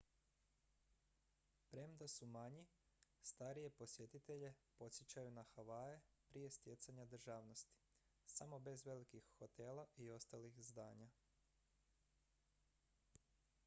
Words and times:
premda 1.71 2.07
su 2.13 2.25
manji 2.35 2.65
starije 3.21 3.69
posjetitelje 3.69 4.53
podsjećaju 4.79 5.31
na 5.31 5.43
havaje 5.43 6.01
prije 6.27 6.51
stjecanja 6.51 7.05
državnosti 7.05 7.75
samo 8.25 8.59
bez 8.59 8.85
velikih 8.85 9.31
hotela 9.39 9.85
i 9.97 10.09
ostalih 10.17 10.63
zdanja 10.65 11.09